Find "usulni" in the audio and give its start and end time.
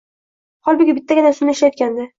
1.37-1.59